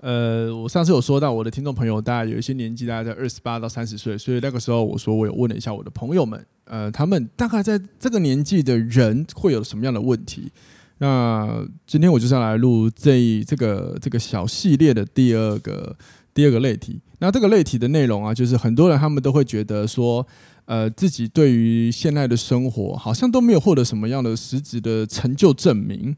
[0.00, 10.52] 呃，我上次有说到我的听众朋友，大概有一些年纪，大概在二十八到三十岁，所以那个时候我说我有问了一下我的朋友们，呃，他们大概在这个年纪的人会有什么样的问题？
[10.98, 15.96] 那今天我就是要来录这这个这个小系列的第二个
[16.32, 17.00] 第二个类题。
[17.18, 20.24] 那这个类题的内容啊，就是很多人他们都会觉得说，
[20.66, 26.16] 呃，自己对于现在的生活好像都没有获得什么样的实质的成就证明。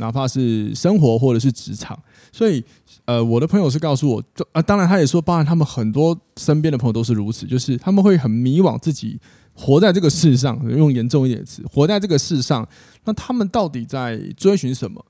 [0.00, 2.62] 哪怕是生活或者是职场，所以，
[3.08, 9.18] 呃，我的朋友是告诉我，就啊，当然他也说，包含他们很多身边的朋友都是如此，就是他们会很迷惘，自己
[9.54, 12.68] 活在这个世上，用严重一点的词，活在这个世上，
[13.04, 15.02] 那他们到底在追寻什么？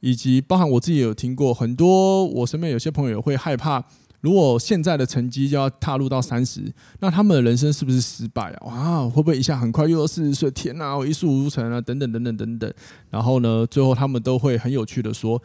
[0.00, 3.82] 以及包含我自己也有听过很多，我身边有些朋友会害怕。
[4.20, 6.60] 如果现在的成绩就要踏入到三十，
[7.00, 8.66] 那他们的人生是不是失败啊？
[8.66, 10.50] 哇，会不会一下很快又要四十岁？
[10.50, 11.80] 天哪，我一事无成啊！
[11.80, 12.70] 等等等等等等。
[13.08, 15.40] 然后呢，最后他们都会很有趣的说：“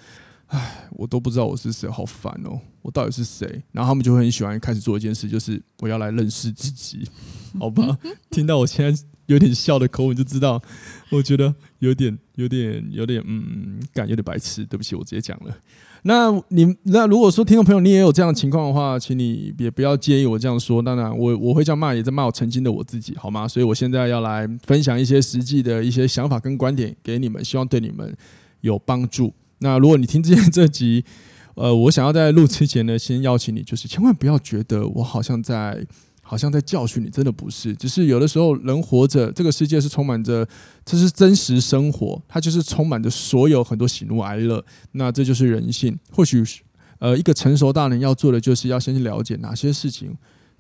[0.52, 2.60] 唉，我都不知道我是谁，好烦哦！
[2.82, 7.08] 我到底是谁？”然后他们就会很喜欢开始做一件事，就是我要来认识自己，
[7.58, 7.98] 好吧？
[8.30, 10.62] 听到我现在有点笑的口吻，就知道
[11.10, 14.66] 我觉得有点、有点、有点，嗯，感有点白痴。
[14.66, 15.56] 对不起，我直接讲了。
[16.04, 20.82] 那你那如果说听众朋友你也有这样的情况的话，请你也不要介意我这样说。
[20.82, 23.48] 当然，我我会这样骂，也在骂我曾经的我自己，好吗？
[23.48, 28.14] 所以我现在要来分享一些实际的一些想法跟观点给你们，希望对你们
[28.60, 29.32] 有帮助。
[29.62, 31.04] 那如果你听之前这集，
[31.56, 35.88] 呃，我想要在录之前呢，先邀请你，就是千万不要觉得我好像在。
[36.24, 40.48] 好像在教训你，真的不是，只是有的时候人活着，这个世界是充满着，
[40.86, 44.64] 这是真实生活，它就是充满着所有很多喜怒哀乐，
[44.94, 46.00] 那这就是人性。
[46.10, 46.42] 或许，
[47.00, 50.16] 呃，一个成熟大人要做的，就是要先去了解哪些事情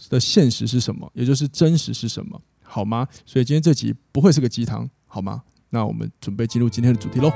[0.09, 3.07] 的现实是什么，也就是真实是什么，好吗？
[3.25, 5.43] 所以今天这集不会是个鸡汤，好吗？
[5.69, 7.31] 那我们准备进入今天的主题喽。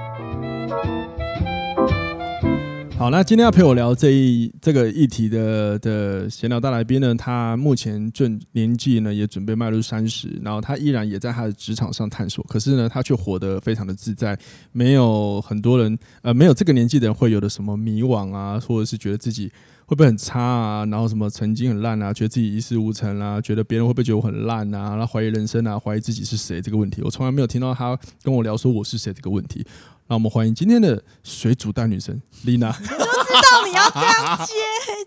[2.97, 14.39] 好，那今天要陪我聊这一这个议题的的闲聊大来宾呢，他目前正年纪呢也准备迈入三十，然后他依然也在他的职场上探索，可是呢，他却活得非常的自在，
[14.71, 19.51] 没有很多人呃，没有这个年纪的人会有的什么迷惘啊，或者是觉得自己
[19.85, 29.65] 会不会很差啊，然后什么曾经很烂啊，觉得自己一事无成啊，觉得别人会不会觉得我很烂啊，然后怀疑人生啊，怀疑自己是谁这个问题，我从来没有听到他跟我聊说我是谁这个问题。
[30.07, 32.69] 那我们欢迎今天的水煮蛋女神丽娜。
[32.79, 34.53] 你就知道你要这样接，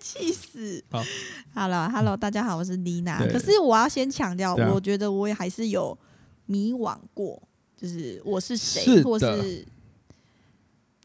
[0.01, 0.83] 气死！
[0.91, 1.01] 好，
[1.55, 3.25] 好了，Hello，大家好，我是丽娜。
[3.27, 5.97] 可是我要先强调，我觉得我也还是有
[6.47, 7.41] 迷惘过，
[7.77, 9.65] 就是我是谁，或是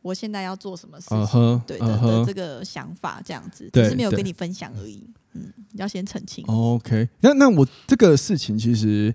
[0.01, 5.07] 我现在要做什么事情，对的的这个想法，这样子，只是没有跟你分享而已。
[5.33, 6.43] 嗯，要先澄清。
[6.47, 9.13] OK，那那我这个事情其实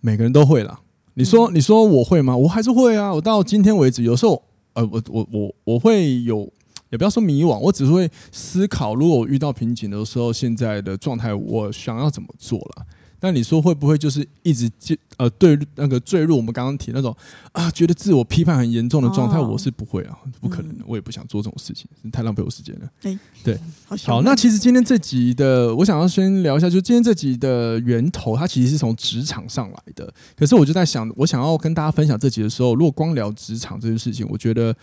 [0.00, 0.80] 每个人都会啦。
[1.14, 2.34] 你说，你说我会吗？
[2.34, 3.12] 我还是会啊！
[3.12, 4.42] 我到今天为止，有时候，
[4.72, 6.50] 呃，我我我我会有，
[6.88, 12.86] 也不要说迷惘，我只是会思考，如果我遇到瓶颈的时候，现在的状态，我想要怎么做了。
[13.22, 17.16] 那你说会不会就是一直进呃对那个坠入我们刚刚提那种
[17.52, 19.38] 啊觉得自我批判很严重的状态？
[19.38, 22.90] 我是不会啊，不可能的，我也不想做这种事情，太浪费我时间了。
[23.04, 23.58] 哎，对，
[24.04, 30.12] 好，那其实今天这集的我想要先聊一下，就今天这集的源头，它其实是从职场上来的。
[30.36, 34.76] 可是我就在想，我想要跟大家分享这集的时候，如果光聊职场这件事情，我觉得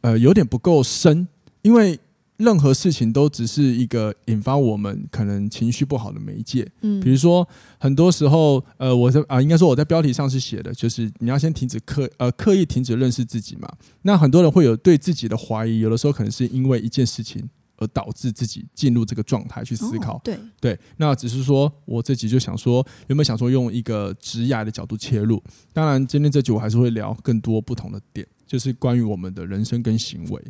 [0.00, 1.26] 呃有点不够深，
[1.62, 1.98] 因为。
[2.36, 6.68] 任何事情都只是一个引发我们可能情绪不好的媒介。
[6.80, 13.68] 嗯，比如说很多时候，呃，我在啊，应该说我在标题上是写的，就是你要先停止刻呃刻意停止认识自己嘛。
[14.02, 20.20] 那很多人会有对自己的怀疑，有的时候可能是因为一件事情而导致自己进入这个状态去思考。
[20.24, 25.40] 对对，那只是说我这集就想说，有没有想说用一个直雅的角度切入？
[25.72, 30.42] 当然，今天这集我还是会聊更多不同的点，就是关于我们的人生跟行为。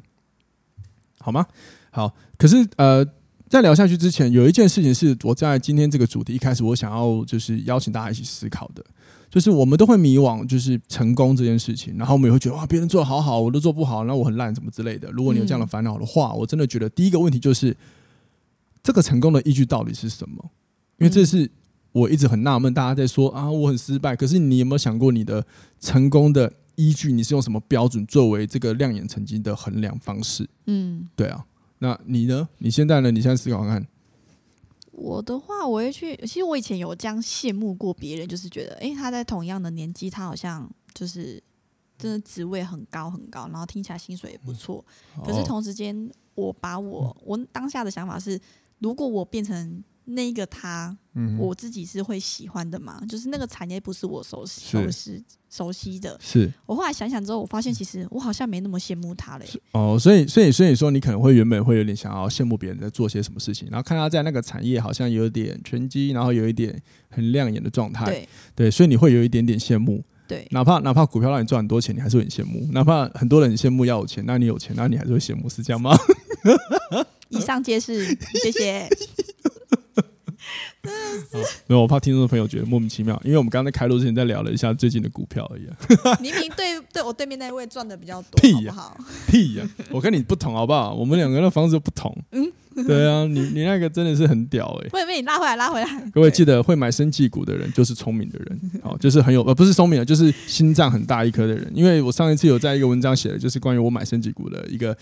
[1.25, 1.47] 好吗？
[1.91, 3.03] 好，可是呃，
[3.49, 8.85] 在聊下去之前，有一件事情是我在今天这个主题一开始我想要就是邀请大家一起思考的，
[9.31, 15.11] 就是我们都会迷惘，就是成功这件事情，然后我们也会觉得哇，别人做的好好，我都做不好，那我很烂，什么之类的。
[15.13, 17.75] 如果你有这样的烦恼的话，我真的觉得第一个问题就是
[18.83, 20.51] 这个成功的依据到底是什么？
[20.99, 21.51] 因为这是
[21.93, 25.47] 我一直很纳闷，大家在说啊，我很失败，可是你有没有想过你的
[25.81, 26.53] 成功的？
[26.77, 30.49] 依据你是用什么标准作为这个亮眼成绩的衡量方式？
[30.67, 31.45] 嗯，对啊，
[31.79, 32.49] 那你呢？
[32.59, 33.11] 你现在呢？
[33.11, 33.87] 你现在思考看看。
[34.93, 36.17] 我的话，我会去。
[36.19, 41.43] 其实我以前有这样羡慕过别人，就是觉得，哎，他在同样的年纪，他好像就是
[41.99, 44.85] 真的职位很高很高，然后听起来薪水也不错。
[45.25, 48.41] 可是同时间，我把我我当下的想法是，
[48.79, 49.83] 如果我变成。
[50.05, 56.19] 那个他，嗯，我自己是会喜欢的嘛，就是那个产业不是我熟悉、熟悉、熟悉的。
[56.23, 59.47] 是我后来想想之后，我发现其实我好像没那么羡慕他嘞。
[59.73, 68.05] 哦，所以，所以，所以说，你可能会原本会有点想要羡慕别人在做些什么事情，然后看他在那个产业好像有点拳击，然后有一点很亮眼的状态。
[68.05, 70.05] 对，对，所以你会有一点点羡慕。
[70.27, 72.67] 对，哪怕哪怕股票让你赚很多钱，你还是会很羡慕。
[72.73, 75.95] 哪怕很多人羡慕要有钱，那你有钱，那你还是会羡慕，是这样吗？
[77.29, 78.07] 以上皆是，
[78.43, 78.89] 谢谢。
[80.85, 85.63] 哦、没有，我怕听众朋友觉得莫名其妙，因为我们刚刚在开录之前在聊了一下最近的股票而已。
[86.23, 88.75] 明明对对我对面那位赚的比较多，屁呀、
[89.27, 90.93] 屁呀、啊，我跟你不同好不好？
[90.95, 92.17] 我们两个人的方式不同。
[92.33, 92.51] 嗯，
[92.87, 94.91] 对啊，你你那个真的是很屌哎、欸！
[94.91, 96.11] 会被你拉回来，拉回来。
[96.13, 101.71] 各位记得，会买生技股的人就是聪明的人， 好，就是很有呃不是聪明的，就是心脏很大一颗的人。
[101.75, 104.97] 因为我上一次有在一个文章写的，就是关于我买生技股的一个。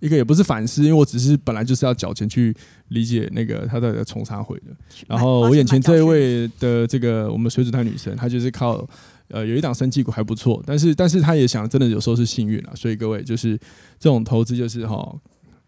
[0.00, 2.54] 一个也不是反思，因为我只是本来就是要缴钱去
[2.88, 4.66] 理解那个他的从啥毁的。
[5.06, 8.86] 然后我眼前这一位的这个我们水煮蛋女生，她就是靠
[9.28, 12.72] 呃有一档生技股还不错，但是但是她也想真的有时候是幸运啊。
[12.74, 13.56] 所以各位就是
[13.98, 15.16] 这种投资就是哈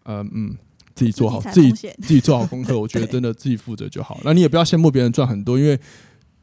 [0.03, 0.55] 呃嗯
[0.93, 4.19] 自己做好自己自己做好功课，我觉得真的自己负责就好。
[4.23, 5.79] 那你也不要羡慕别人赚很多，因为。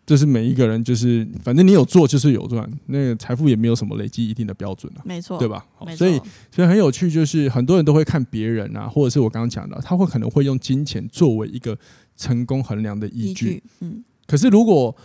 [0.09, 5.63] 就是每一个人，就是反正你有做就是有赚，那个财富也没有什么累积一定的标准啊，没错，对吧？
[5.95, 6.19] 所以
[6.51, 11.79] 所以很有趣，就是很多人都会看别人啊，或者是我刚刚讲的，他会可能会用金钱作为一个
[12.17, 13.63] 成功衡量的依据。
[13.81, 14.97] 嗯，可是如果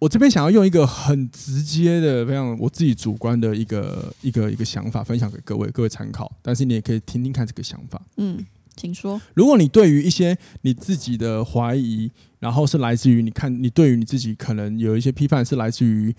[0.00, 8.02] 我这边想要用一个很直接的、非常我自己主观的一个一个一个想法分享给各位，各位参考，但是你也可以听听看这个想法。
[8.16, 8.44] 嗯。
[8.76, 9.20] 请说。
[9.34, 16.14] 如果你对于一些你自己的怀疑，然后是来自于你看你对于你自己可能有一些批判，是来自于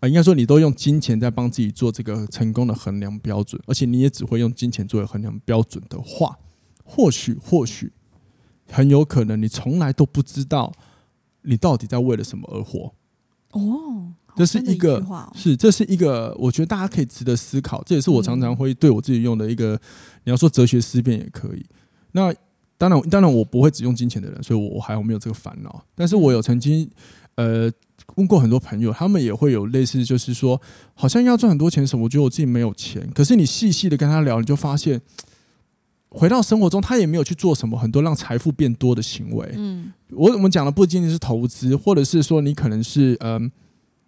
[0.00, 6.38] 呃，应该说你都用金钱在帮自己做这个成功的衡量标准，而且你也只会用金钱作为衡量标准的话，
[6.84, 7.92] 或许或许
[8.70, 10.72] 很有可能你从来都不知道
[11.42, 12.94] 你到底在为了什么而活。
[13.52, 15.04] 哦，这是一个
[15.34, 19.80] 是这是一个我觉得大家可以值得思考，这也是我常常会对我自己用的一个，
[20.24, 21.66] 你要说哲学思辨也可以。
[22.12, 22.34] 那
[22.76, 25.84] 当然，当然我不会只用金钱的人，所以我我还有没有这个烦恼。
[25.94, 26.88] 但是我有曾经
[27.34, 27.70] 呃
[28.14, 30.60] 问过很多朋友，他们也会有类似，就是说
[30.94, 33.08] 好像要赚很多钱什么，我觉得我自己没有钱。
[33.14, 35.00] 可是你细细的跟他聊，你就发现
[36.08, 39.52] 回到生活中，他也没有去做什么很多让财富变多的行为。
[39.56, 43.50] 嗯，我我们讲的不仅仅是投资，或者是说你可能是嗯、呃、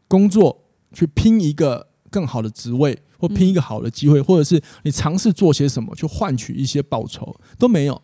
[0.07, 0.57] 工作
[0.93, 2.97] 去拼一个更好的职位。
[3.21, 8.01] 或拼一个好的机会，或者是你尝试做些什么去换取一些报酬都没有。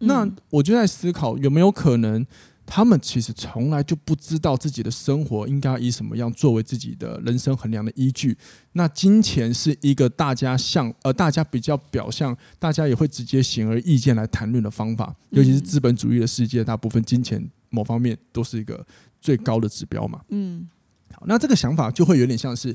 [0.00, 2.26] 那我就在思考，有没有可能
[2.66, 8.36] 他们其实从来就不知道自己的生活应该以什么样作为自己的人生衡量的依据？
[8.72, 15.14] 那金钱是一个大家向呃大家比较表象，大家也会直接显而易见来谈论的方法。
[15.30, 18.84] 尤其是资本主义的世界，大部分金钱某方面都是一个
[19.20, 20.20] 最高的指标嘛。
[20.30, 20.68] 嗯，
[21.12, 22.74] 好，那这个想法就会有点像是。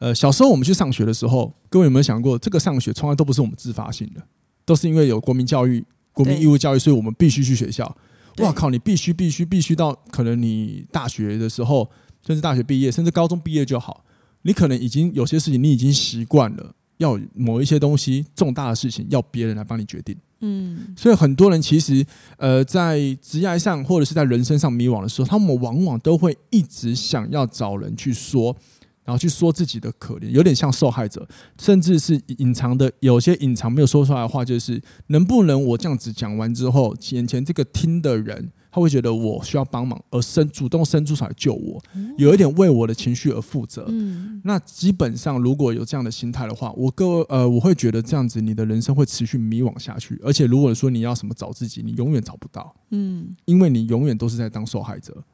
[0.00, 4.22] 呃，小时候我们去上学的时候，各位有没有想过，这个上学从来都不是我们自发性的，
[4.64, 7.94] 都是因为有国民教育、国民义务教育，所以我们必须去学校。
[8.38, 11.86] 哇靠，你必须、必须、必须到可能你大学的时候，
[12.26, 14.02] 甚至大学毕业，甚至高中毕业就好，
[14.42, 20.16] 你可能已经有些事情你已经习惯了，要某一些东西重大的事情要别人来帮你决定。
[20.40, 22.02] 嗯，所以很多人其实
[22.38, 28.56] 呃在职业上或者是在人生上迷惘的时候，他们往往都会一直想要找人去说。
[29.04, 31.26] 然后去说自己的可怜，有点像受害者，
[31.58, 41.82] 甚至是隐藏的，有些隐藏没有说出来的话，就是能不能我这样子讲完之后，眼前这个听的人，他会觉得我需要帮忙，而伸主动伸出手来救我，
[42.18, 43.86] 有一点为我的情绪而负责。
[43.88, 52.74] 嗯，那基本上如果有这样的心态的话，我个呃，我会觉得这样子你的人生会持续迷惘下去，而且如果说你要什么找自己，你永远找不到。
[52.90, 55.24] 嗯，因为你永远都是在当受害者。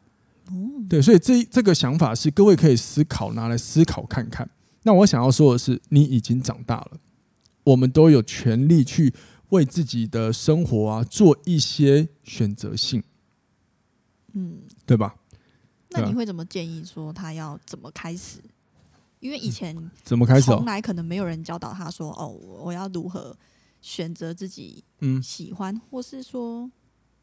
[0.89, 4.49] 对，所以这这个想法是各位可以思考，拿来思考看看。
[4.83, 7.01] 那我想要说的是，你已经长大了，
[7.65, 9.13] 我们都有权利去
[9.49, 13.03] 为自己的生活啊做一些选择性，
[14.33, 15.17] 嗯，对吧？
[15.91, 18.39] 那你会怎么建议说他要怎么开始？
[19.19, 23.37] 因为以前怎么开始，从来可能没有人教导他说，哦，我要如何
[23.81, 26.71] 选择自己嗯喜欢或是说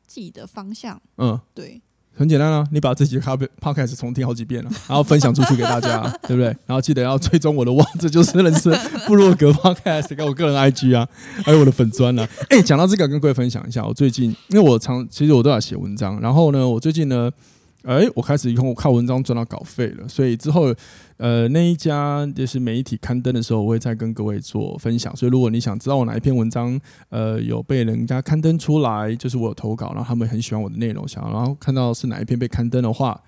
[0.05, 1.81] 自己的方向，嗯，对。
[2.15, 6.45] 很简单啊，你把这集 podcast 重听好几遍了，然后分享出去给大家， 对不对？
[6.65, 8.71] 然后记得要追踪我的网，这就是人生
[9.07, 11.07] 部落格 podcast 跟我个人 IG 啊，
[11.43, 12.27] 还有我的粉砖啊。
[12.49, 17.31] 哎，讲到这个，跟各位分享一下，我最近因为我常其实我都要写文章，然后呢，我最近呢。
[17.83, 20.73] 哎，我开始以后我靠文章赚到稿费了，所以之后，
[21.17, 25.13] 呃，那一家就是媒体刊登的时候，我会再跟各位做分享。
[25.15, 33.21] 所以如果你想知道我哪一篇文章，呃，有被人家刊登出来，就是我有投稿，然后他们很喜欢我的内容，想要然后看到是哪一篇被刊登的话，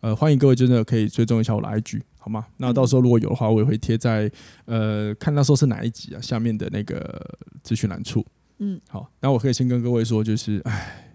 [0.00, 2.44] 呃，欢迎各位真的可以追踪一下我的 IG，好吗？
[2.58, 4.30] 那到时候如果有的话，我也会贴在
[4.66, 8.22] 呃，看那时候是哪一集啊，下面的那个资讯栏处。
[8.58, 11.06] 嗯，好，那我可以先跟各位说，就是，哎，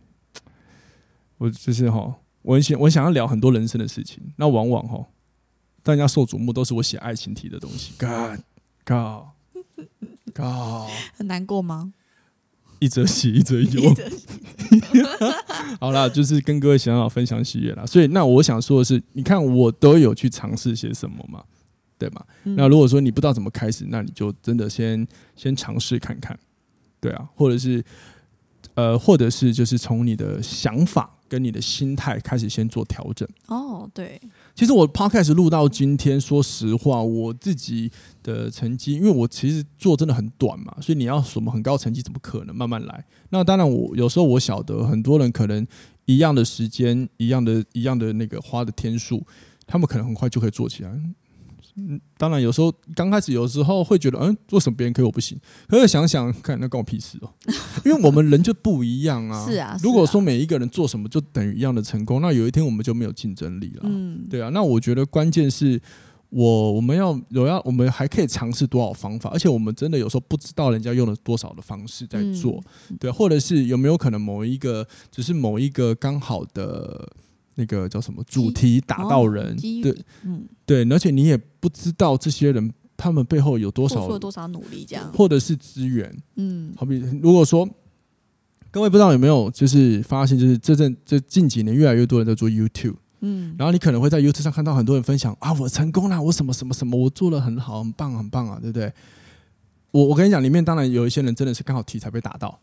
[1.37, 2.15] 我就是哈。
[2.41, 4.21] 我想，我想要聊很多人生的事情。
[4.37, 5.05] 那往往哈，
[5.83, 7.93] 大家受瞩目都是我写爱情题的东西。
[7.97, 8.39] God
[8.85, 9.25] God
[10.33, 11.93] God，很难过吗？
[12.79, 13.93] 一则喜， 一则忧。
[15.81, 17.85] 好啦，就是跟各位想要分享喜悦啦。
[17.85, 21.43] 所以，那我想说的是，你看我都有去尝试些什么嘛，
[21.97, 22.25] 对吗？
[22.45, 25.05] 嗯、那如果说你不知道怎么开始，那你就真的先
[25.35, 26.39] 先尝试看看，
[27.01, 27.83] 对啊，或者是
[28.75, 31.18] 呃，或者是就是从你的想法。
[31.29, 34.19] 跟你的心态开始先做调整哦，对。
[34.55, 37.89] 其实我 podcast 录到今天，说实话，我自己
[38.21, 42.53] 的成绩，因为我其实做真的很短嘛，所以你要什么很高成绩，怎么可能？
[42.53, 43.05] 慢慢来。
[43.29, 45.65] 那当然，我有时候我晓得很多人可能
[46.05, 49.25] 一样的时间，一样的、一样的那个花的天数，
[49.67, 50.91] 他们可能很快就可以做起来。
[51.75, 55.39] 嗯，当然有时候刚开始有时候会觉得，嗯，为什么别人可以我不行。
[55.67, 57.29] 可是想想看，那关我屁事哦，
[57.85, 59.45] 因为我们人就不一样啊。
[59.47, 59.77] 是啊。
[59.81, 63.81] 如果说每一个人做什么就等于一样的成功，那有一天我们就没有竞争力了。
[63.83, 64.49] 嗯，对啊。
[64.49, 65.79] 那我觉得关键是
[66.29, 72.61] 我我们要有要我们还可以尝试多少方法，而且我们真的有时候不知道人家用了多少的方式在做，
[72.99, 77.07] 对，或者是有没有可能某一个只是某一个刚好的。
[77.59, 87.67] 那个叫什么主题打到人，对，嗯，对，而且你也不知道这些人他们背后有多少多少努力，这样，或者是资源，嗯，好比如果说
[88.71, 98.93] 各位不知道有没有就是发现，就是这阵这近几年越来越多人在做 YouTube，嗯，然后你可能会在 YouTube 上看到很多人分享啊，我成功了，我什么什么什么，我做的很好，很棒，很棒啊，对不对？
[99.91, 102.57] 我我跟你讲，里面当然有一些人真的是刚好题材被打到。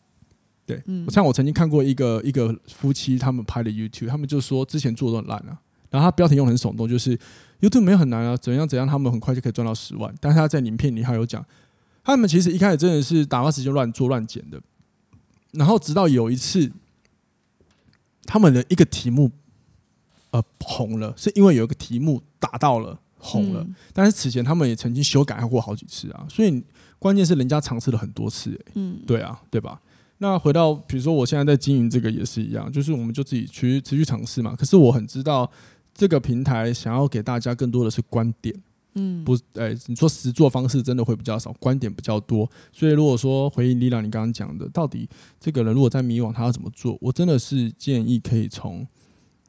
[0.67, 5.57] 对，我像我曾经看过一个一个夫妻他们拍的 YouTube，他们就说之前做的很烂啊，
[5.91, 7.17] 然后他标题用很耸动，就是
[7.61, 10.13] YouTube 没有很难啊，怎样怎样，他们很快就可以赚到十万。
[10.21, 11.45] 但是他在影片里还有讲，
[12.03, 14.61] 他们其实一开始真的是打发时间乱做乱剪的，
[15.53, 16.69] 然后直到有一次，
[18.25, 19.31] 他们的一个题目
[20.33, 26.61] 呃红了，是因为有一个题目打到了红了，但是此前他们也曾经修改过好几次啊，所以
[26.99, 29.81] 关键是人家尝试了很多次，欸，嗯，对啊，对吧？
[30.19, 34.57] 那回到，比如说我现在在经营这个也是一样，就是我们就自己去持续尝试嘛。
[34.57, 35.51] 可是我很知道
[35.95, 38.55] 这个平台想要给大家更多的是观点，
[38.95, 42.51] 嗯，不，哎，你说实做方式真的会比较少，观点比较多。
[42.73, 45.07] 所以如果说回应 Lila 你刚刚讲的，到底
[45.39, 46.97] 这个人如果在迷惘，他要怎么做？
[47.01, 48.87] 我真的是建议可以从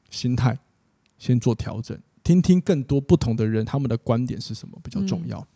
[0.09, 0.59] 心态
[1.17, 5.39] 先做调整，听听更多不同的人他们的观点是什么比较重要。
[5.39, 5.47] 嗯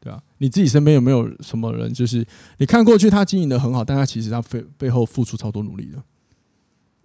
[0.00, 2.26] 对啊，你自己身边有没有什么人，就是
[2.58, 6.02] 你看过去他经营的很好，但他其实他背背后付出超多努力的。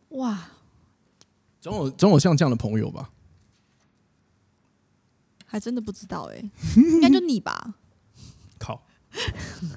[0.09, 0.49] 哇，
[1.59, 3.09] 总有总有像这样的朋友吧？
[5.45, 7.75] 还真的不知道哎、欸，应该就你吧？
[8.59, 8.83] 靠，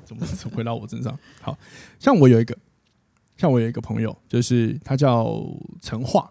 [0.05, 1.19] 怎么回到我身上？
[1.41, 1.57] 好
[1.99, 2.57] 像我有一个，
[3.37, 5.43] 像我有一个朋友，就是他叫
[5.81, 6.31] 陈化，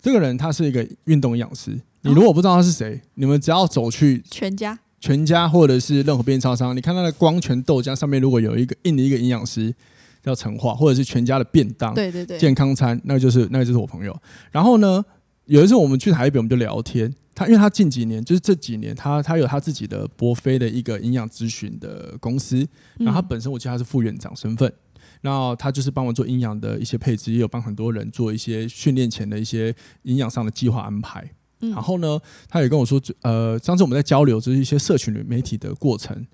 [0.00, 1.80] 这个人他是一个运动营养师。
[2.00, 4.78] 你如果不知道他是谁，你们只要走去全家。
[5.00, 9.74] 全家或者是任何便利超商，你看它的光泉豆浆上面如果有一个印的一个营养师
[10.22, 14.16] 叫陈化，或者是全家的便当，对对对，健康餐，那个就是那个就是我朋友。
[14.50, 15.04] 然后呢，
[15.46, 17.14] 有一次我们去台北，我们就聊天。
[17.34, 22.66] 他因为他近几年就是这几年，他他有他自己的博飞的一个营养咨询的公司，
[22.98, 24.72] 然后他本身我记得他是副院长身份，
[25.20, 31.30] 然后他就是帮我做营养的一些配置，也有帮很多人做一些训练前的一些营养上的计划安排。
[31.60, 36.26] 然后呢，他也跟我说，呃，上次我们在交流就是一些社群媒体的过程，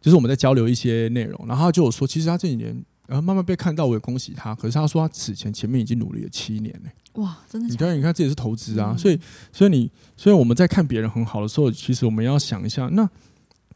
[0.00, 1.44] 就是我们在交流一些内容。
[1.46, 2.74] 然后他就有说，其实他这几年，
[3.06, 4.54] 然后慢慢被看到，我也恭喜他。
[4.54, 6.90] 可是他说他此前前面已经努力了七年呢。
[7.22, 7.68] 哇，真的？
[7.68, 8.96] 你看，你看，这也是投资啊。
[8.98, 9.18] 所以，
[9.52, 13.08] 所以你，所以我们在看别人很好的时候，其实我们要想一下，那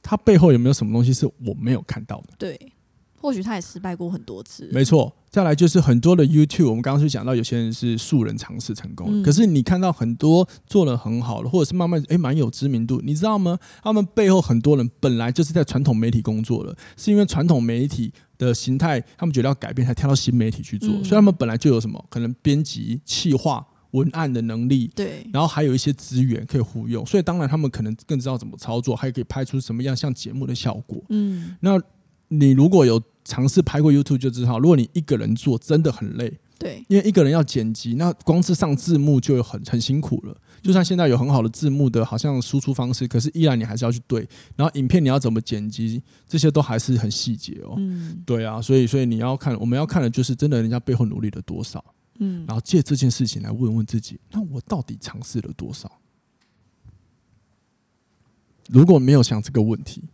[0.03, 2.35] 他背后有没有什么东西是我没有看到的？
[2.39, 2.73] 对。
[3.21, 4.69] 或许他也失败过很多次。
[4.73, 13.59] 没错，再来就是很多的 YouTube，我们刚刚是讲到有些人是素人尝试成功，嗯、可是你看到很多做得很好的，或者是慢慢诶蛮有知名度，你知道吗？
[13.83, 31.03] 他们背后很多人本来就是在传统媒体工作的，是因为传统媒体的形态，他们觉得要改变，才跳到新媒体去做，嗯、所以他们本来就有什么可能编辑、企划、文案的能力，对，然后还有一些资源可以互用，所以当然他们可能更知道怎么操作，还可以拍出什么样像节目的效果。
[31.09, 31.81] 嗯，那
[32.33, 36.39] 你如果有尝试拍过 YouTube 就知道，如果你一个人做，真的很累。
[36.59, 40.37] 对，因为一个人要剪辑，那光是上字幕就很很辛苦了。
[40.63, 44.29] 就算现在有很好的字幕的，好像输出方式，可是依然你还是要去对。
[44.57, 47.75] 然后影片你要怎么剪辑，这些都还是很细节哦。
[47.79, 51.83] 嗯，对啊，所以所以你要看，我们要看的就是真的人家背后努力了多少。
[52.19, 55.91] 嗯，然后借这件事情来问问自己，那我到底尝试了多少？
[58.69, 60.05] 如果没有想这个问题，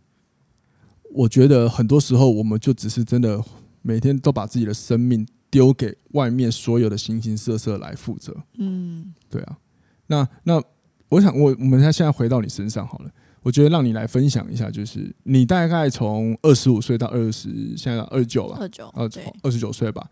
[1.17, 3.43] 我觉得很多时候我们就只是真的
[3.81, 5.25] 每天都把自己的生命。
[5.49, 8.35] 丢给外面所有的形形色色来负责。
[8.57, 9.57] 嗯，对啊。
[10.07, 10.61] 那那
[11.07, 13.09] 我想我我们现在回到你身上好了。
[13.41, 19.09] 我觉得让你来分享一下，就是你大概从二十五岁到二十，现在二十九吧，二九二
[19.41, 20.05] 二十九岁吧。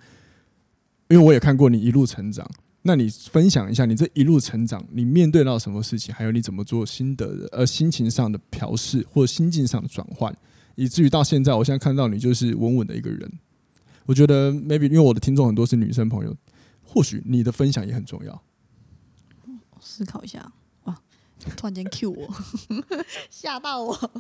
[1.09, 2.50] 因为我也看过你一路成长，
[2.83, 10.33] 那你分享一下你这一路成长，你面对到什么事情，还有你怎么做心得的，呃，心情上的调试或者心境上的转换，
[10.75, 13.32] 以至于到现在，我现在看到你就是稳稳的一个人。
[14.05, 16.36] 我觉得 maybe 因为我的听众很多是女生朋友，
[16.84, 18.41] 或许你的分享也很重要。
[19.79, 20.51] 思考一下，
[20.84, 20.96] 哇！
[21.58, 22.34] 突然间 cue 我，
[23.29, 24.12] 吓到我。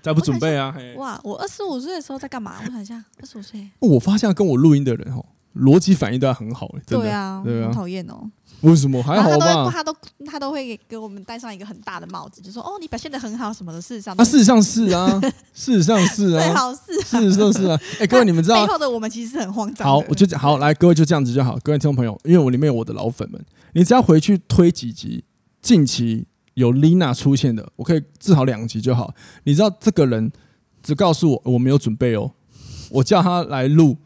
[0.00, 0.76] 再不准备啊！
[0.96, 1.20] 哇！
[1.22, 2.60] 我二十五岁的时候在干嘛？
[2.64, 3.70] 我想一下，二十五岁。
[3.78, 5.24] 我发现跟我录音的人哦，
[5.56, 7.04] 逻辑反应都很好，真的。
[7.04, 8.30] 对啊，对啊，很讨厌哦。
[8.62, 9.68] 为什么还好吧？
[9.72, 9.92] 他都
[10.24, 15.20] 他都会给我们戴上一个很大的帽子，就说：“哦，你表现的很好什么的。”事实上，啊，事实上是啊，
[15.52, 17.76] 事实上是啊，最好是，事实上是啊。
[17.98, 19.84] 哎，各位你们知道背后的我们其实是很慌张。
[19.86, 21.58] 好，我就讲好来，各位就这样子就好。
[21.64, 25.24] 各位听众朋友，因为我里面有我的老粉们，你只要回去推几集，
[25.60, 29.12] 近期有 Lina 出现的，我可以治好两集就好。
[29.42, 30.30] 你知道这个人
[30.84, 32.30] 只告诉我我没有准备哦，
[32.90, 33.96] 我叫他来录，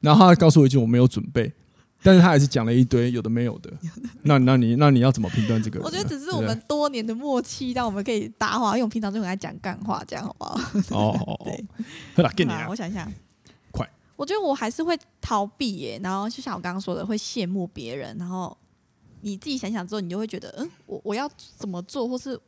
[0.00, 1.52] 然后他告诉我一句我没有准备。
[2.02, 3.72] 但是他还是讲了一堆有的没有的，
[4.22, 5.80] 那那你那你要怎么评断这个？
[5.80, 10.60] 我觉得只是我们多年的默契，让我们可以搭话，因为我平常就很爱讲干话，这样好不好？
[10.90, 11.40] 哦，
[12.14, 12.66] 对，给你啊！
[12.68, 13.10] 我想一下，
[13.72, 13.90] 快！
[14.14, 18.56] 我觉得我还是会逃避耶，然后就像我刚刚说的，会羡慕别人，然后
[19.22, 22.38] 你自己想想之后，你就会觉得，嗯，我我要怎么做，或是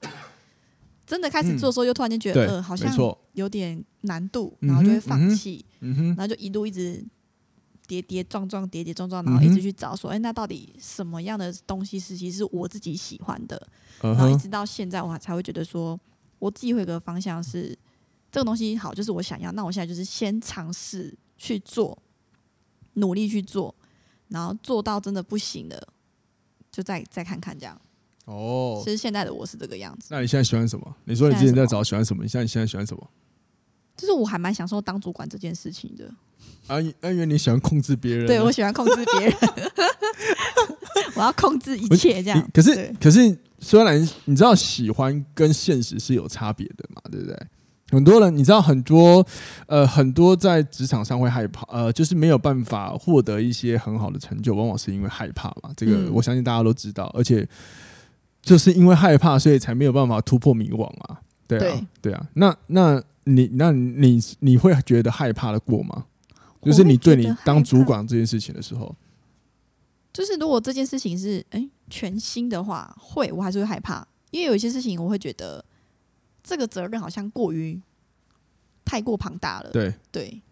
[1.04, 2.94] 真的开始做的时候，又突然间觉得，呃，好像
[3.32, 7.04] 有点难度，然后就会放弃，然后就一路一直。
[7.88, 13.60] 跌跌撞撞，跌跌撞撞，然后一直去找说，哎、嗯欸，那到底什么样的东西是其实是我自己喜欢的？
[14.02, 15.98] 嗯、然后一直到现在，我才会觉得说，
[16.38, 17.76] 我自己会有个方向是
[18.30, 19.50] 这个东西好，就是我想要。
[19.52, 21.96] 那我现在就是先尝试去做，
[22.94, 23.74] 努力去做，
[24.28, 25.88] 然后做到真的不行了，
[26.70, 27.80] 就再再看看这样。
[28.26, 30.08] 哦，其实现在的我是这个样子。
[30.10, 30.94] 那你现在喜欢什么？
[31.06, 32.22] 你说你之前在找喜欢什么？
[32.22, 33.10] 你现在你现在喜欢什么？
[33.98, 36.08] 就是我还蛮享受当主管这件事情的。
[36.68, 39.34] 啊，因为你喜欢控制别人，对，我喜欢控制别人，
[41.16, 42.50] 我要控制一切这样。
[42.52, 47.36] 可是，可是，虽然你知道喜欢跟现实是有差别的嘛，对不对？
[47.90, 49.26] 很多人你知道，很多
[49.66, 55.70] 呃，很多在职场上会害怕，呃，就是没有办法获得一些很好的成就，往往是因为害怕嘛。
[55.74, 57.48] 这个我相信大家都知道，而且
[58.42, 61.18] 就是因为害怕，所以才没有办法突破迷惘啊。
[61.46, 62.26] 对啊，对啊。
[62.34, 66.06] 那那你那你你会觉得害怕的过吗？
[66.62, 68.94] 就是你对你当主管这件事情的时候，
[70.12, 75.64] 就是如果这件事情是哎、欸、全新的话，会我还是会害怕，因为有一些事情我会觉得
[76.42, 77.80] 这个责任好像过于
[78.84, 79.70] 太过庞大了。
[79.70, 80.42] 对对，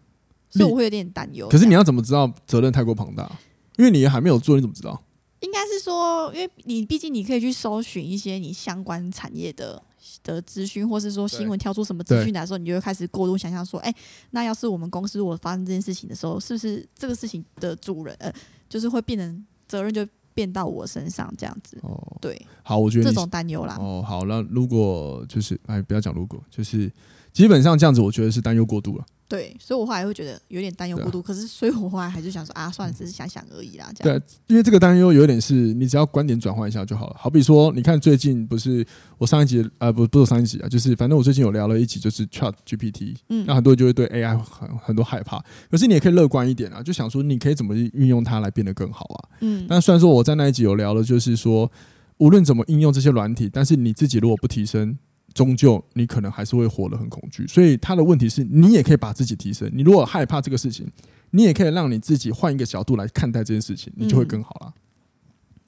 [0.49, 1.49] 所以我会有点担忧。
[1.49, 3.29] 可是你要怎么知道责任太过庞大？
[3.77, 5.03] 因为你还没有做，你怎么知道？
[5.39, 9.81] 应该是说，因为你毕竟你可以去搜寻一些你相关产业的
[10.23, 13.95] 的资讯，或是说新闻挑出什么资讯来的时候，你就会开始过度想象说，哎、欸，
[14.31, 18.33] 那要是我们公司如果发生这件事情的时候，是不是这个事情的主人呃，
[18.67, 21.77] 就是会变成责任就变到我身上这样子？
[21.83, 23.77] 哦，对，好，我觉得这种担忧啦。
[23.79, 26.91] 哦，好，那如果就是哎，不要讲如果，就是
[27.37, 29.05] 基本上这样子，我觉得是担忧过度了。
[29.27, 33.91] 对，所以我后来会觉得有点担忧过度，啊、可是所以我后来还是想说啊，算了，只是想想而已啦。
[33.93, 37.15] 这样对，因为这个担忧有点是你只要观点转换一下就好了。
[37.19, 38.83] 好比说，你看最近不是
[39.19, 49.29] 我上一集呃，不不是上一集啊，就是反正我最近有聊了一集，就是 Chat GPT，嗯，那很多人就会对 AI 很很多害怕，可是你也可以乐观一点啊，就想说你可以怎么运用它来变得更好啊。
[49.41, 51.69] 嗯，那虽然说我在那一集有聊了，就是说
[52.17, 54.97] 无论怎么应用这些软体，但是你自己如果不提升。
[55.37, 59.69] 终究你可能还是会活得很恐惧，所以他的问题是你也可以把自己提升。
[59.71, 60.89] 你如果害怕这个事情，
[61.29, 64.81] 你也可以让你自己换一个角度来看待这件事情，你就会更好了，嗯、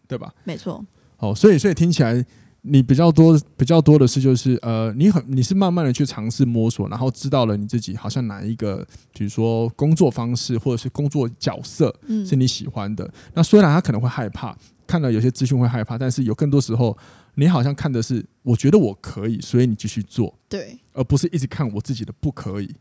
[0.07, 0.33] 对吧？
[0.43, 0.83] 没错。
[1.17, 2.25] 哦，所以所以听起来
[2.61, 11.93] 你比较多比较多的是就是呃，你很你是慢慢的去尝试摸索，然后知道了你自己好像哪一个，比如说工作方式或者是工作角色
[12.25, 13.05] 是你喜欢的。
[13.05, 14.57] 嗯、那虽然他可能会害怕，
[14.89, 16.97] 看到有些资讯会害怕，但是有更多时候
[17.35, 22.75] 你好像看的是我觉得我可以，所以你继续做，对，而不是一直看我自己的不可以。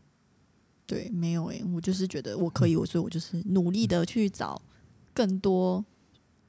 [0.87, 4.59] 对，没有诶、欸，我就是觉得我可以，我所以我就是努力的去找
[5.13, 5.85] 更多。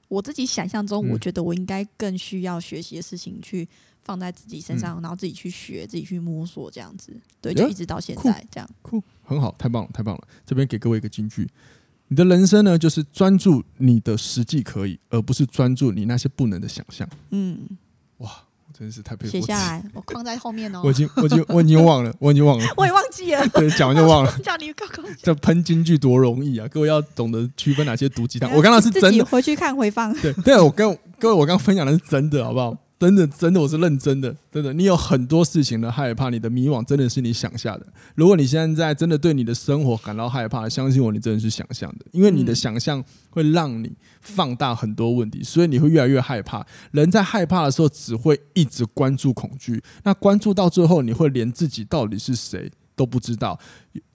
[0.09, 3.69] 我自己想象中，我觉得我应该更需要学习的事情，去
[4.01, 10.27] 放在自己身上，嗯、然后自己去学，自己去摸索，这样子，对，就一直到现在这样，酷，很好，太棒了，太棒了。
[10.45, 11.47] 这边给各位一个金句：
[12.11, 17.09] 你的人生呢，就是专注你的实际可以，而不是专注你那些不能的想象。
[17.31, 17.59] 嗯，
[18.19, 18.31] 哇。
[18.73, 19.33] 真是太佩服！
[19.33, 20.81] 写下来，我框在后面哦。
[20.83, 23.47] 我已经，我已经，我已经 忘了，我已经忘了，我也忘记了。
[23.53, 24.33] 对，讲完就忘了。
[24.43, 26.67] 叫你刚刚这喷金句多容易啊！
[26.69, 28.51] 各位要懂得区分哪些毒鸡汤。
[28.53, 30.15] 我刚刚是真的，回去看回放。
[30.21, 32.75] 对，对我跟各位，我刚刚分享的是真的，好不好？
[33.01, 34.75] 真的，真的，我是认真的，真的。
[34.75, 37.87] 你有很多事情的害怕，你的迷惘真的是你想象的。
[38.15, 46.67] 如果你现在真的对你的生活感到害怕，相信我，你真的是想象的，因为你的想象会让你放大很多问题，所以你会越来越害怕。
[46.91, 53.59] 人在害怕的时候，只会一直关注恐惧，那关注到最后，你会连自己到底是谁都不知道。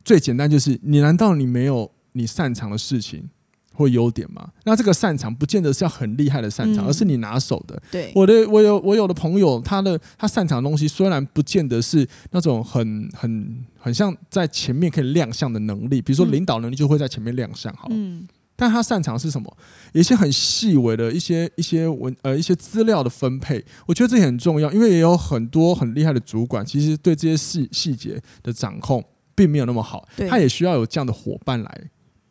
[0.03, 3.27] 最简单就是，你难道你没有你擅长的事情？
[3.75, 4.49] 或优点嘛？
[4.63, 7.81] 那这个擅长不见得是要很厉害的擅长，嗯、而是你拿手的。
[7.91, 17.87] 对，我的我有我有的朋友，他的他擅长的东西虽然不见得是那种很很很像在前面可以亮相的能力，比如说领导能力就会在前面亮相，好。
[17.91, 18.27] 嗯。
[18.57, 19.57] 但他擅长是什么？
[19.91, 29.03] 有一些很细微的一些一些文呃一些资料的分配，我觉得这也很重要，因为也有很多很厉害的主管，其实对这些细细节的掌控
[29.35, 31.81] 并没有那么好，他也需要有这样的伙伴来。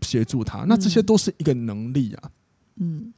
[0.05, 2.31] 协助他，那这些都是一个能力啊。
[2.77, 3.13] 嗯，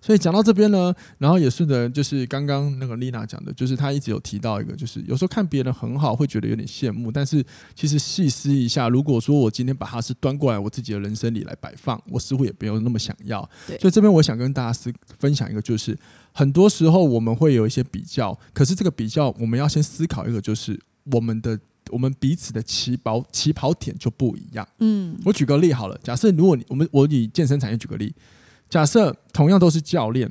[0.00, 13.48] 所以讲到这边呢，然后也顺着就是刚刚那个丽娜讲的，就是她一直有提到一个，就是有时候看别人很好，会觉得有点羡慕，但是其实细思一下，如果说我今天把它是端过来我自己的人生里来摆放，我似乎也没有那么想要。
[13.78, 15.96] 所以这边我想跟大家思分享一个，就是
[16.32, 20.80] 很多时候我们会有一些比较，可是这个比较我们要先思考一个，就是
[21.12, 21.60] 我们的。
[21.90, 24.66] 我们彼此的起跑起跑点就不一样。
[24.78, 28.14] 嗯，我举个例好了，假设如果你我们我以健身产业举个例，
[28.70, 30.30] 假设同样都是教练，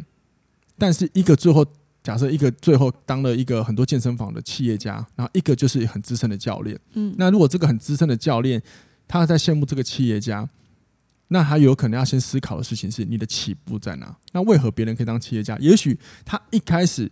[0.77, 1.65] 但是一个最后
[2.03, 6.79] 假设一个最后当了一个很多健身房的企业家，然后一个就是很资深的教练。
[6.93, 8.61] 嗯，那如果这个很资深的教练
[9.07, 10.49] 他在羡慕这个企业家，
[11.27, 14.15] 那他有可能要先思考的事情是你的起步在哪？
[14.31, 15.57] 那为何别人可以当企业家？
[15.59, 17.11] 也许他一开始。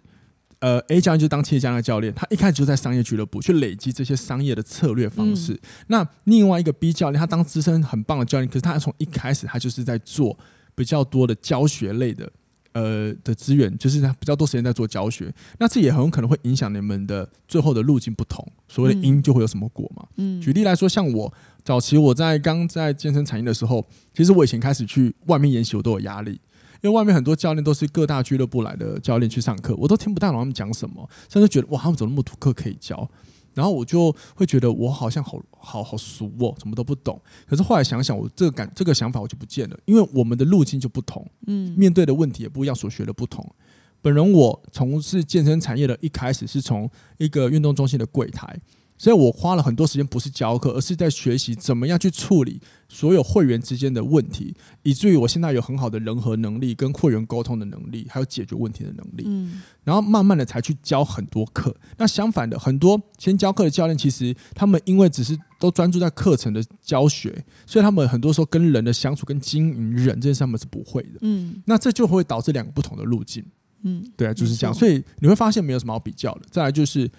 [0.60, 5.54] 呃，A 教练就当企业家的教练，他一开始就在商业俱乐部去累积这些商业的策略方式。
[5.54, 10.38] 嗯、那另外一个 B 教练，他当资深很棒的教练，可是他从一开始他就是在做
[10.76, 12.30] 比较多的教学类的，
[12.74, 15.34] 呃的资源，就是他比较多时间在做教学。
[15.60, 18.46] 那这也很有可能会影响你们的最后的路径不同。
[18.68, 20.06] 所谓的因就会有什么果嘛？
[20.18, 26.40] 嗯，举例来说，像我早期我在刚在健身产业的时候，其实我以前开始去外面研习，我都有压力。
[26.82, 33.10] 因为外面很多教练都是各大俱乐部来的教练去上课，我都听不太懂他们讲什么，甚至觉得哇，他们怎么那么多课可以教？
[33.54, 37.20] 然后我就会觉得我好像好好好俗哦，什么都不懂。
[37.46, 43.46] 可是后来想想，我这个感这个想法我就不见了，因为我们的路径就不同，嗯，面对的问题也不一样，所学的不同。
[44.02, 48.58] 本人我从事健身产业的一开始是从一个运动中心的柜台。
[49.00, 52.60] 所以我花了很多时间，不是教课，而是在学习怎么样去处理
[52.90, 59.24] 所有会员之间的问题，以至于我现在有很好的人和能力，跟会员沟通的能力，还有解决问题的能力。
[59.26, 61.74] 嗯，然后慢慢的才去教很多课。
[61.98, 71.20] 那相反的，很多先教课的教练，其实他们因为只是都专注在课程的教学，所以他们很多时候跟人的相处、跟经营人这件事，他们是不会的。
[71.22, 73.46] 嗯，那这就会导致两个不同的路径。
[73.84, 74.74] 嗯，对啊，就是这样。
[74.74, 76.42] 所以你会发现没有什么好比较的。
[76.52, 77.10] 再来就是。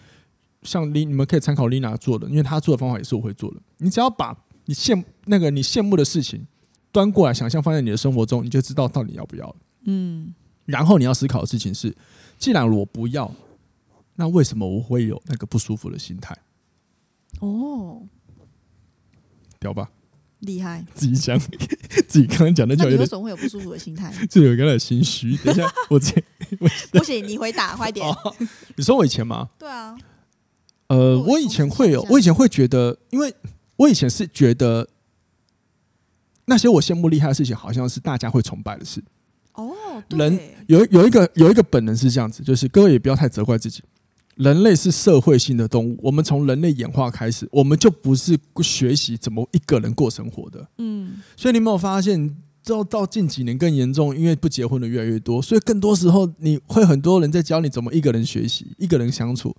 [0.62, 3.60] 像丽，你们可以参考丽娜做的，因为她做的方法也是我会做的。
[3.78, 6.46] 你只要把你羡那个你羡慕的事情
[6.92, 9.56] 端过来，想象放在你的生活中，你就知道到底要不要了。
[9.84, 10.34] 嗯，
[10.66, 11.96] 然后你要思考的事情是，
[12.38, 13.32] 既然我不要，
[14.16, 16.36] 那为什么我会有那个不舒服的心态？
[17.40, 18.02] 哦，
[19.58, 19.90] 屌吧，
[20.40, 20.84] 厉害！
[20.94, 21.38] 自己讲，
[22.06, 23.00] 自己刚刚讲的就有点。
[23.00, 24.12] 为什么会有不舒服的心态？
[24.28, 25.36] 就有一点心虚。
[25.38, 26.14] 等一下，我这
[26.92, 28.06] 不行，你回答快点。
[28.06, 28.36] 哦，
[28.76, 29.48] 你说我以前吗？
[29.58, 29.96] 对啊。
[30.90, 33.32] 呃，我以前会有，我以前会觉得，因为
[33.76, 34.88] 我以前是觉得
[36.46, 39.00] 那些我羡慕厉害的事情，好像是大家会崇拜的事。
[39.54, 39.72] 哦，
[40.08, 43.82] 人有有一个有一个本能是这样子，就是各位也不要太责怪自己。
[44.34, 50.68] 人类是社会性的动物，我们从人类演化开始，我们就不是学习怎么一个人过生活的。
[50.78, 52.36] 嗯，所以你有没有发现？
[52.62, 59.56] 到到近几年更严重，因为不结婚的越来越多，所以更多时候你会很多人在教你怎么一个人学习，一个人相处。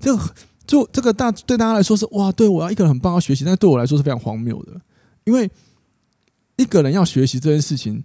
[0.00, 0.34] 这个
[0.68, 4.80] 就这个大对大家来说是哇，对我要一个人很棒要学习，但对我来说是非常荒谬的，
[5.24, 5.50] 因为
[6.56, 8.04] 一个人要学习这件事情，